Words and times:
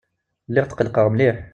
Lliɣ 0.49 0.65
tqelqeɣ 0.67 1.07
mliḥ. 1.09 1.37